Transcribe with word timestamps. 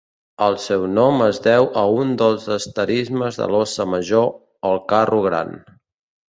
El 0.43 0.55
seu 0.61 0.85
nom 0.93 1.19
es 1.25 1.39
deu 1.47 1.67
a 1.81 1.83
un 2.03 2.13
dels 2.21 2.47
asterismes 2.55 3.37
de 3.43 3.49
l'Óssa 3.53 3.87
Major, 3.93 4.27
el 4.71 4.83
Carro 4.95 5.21
Gran. 5.29 5.55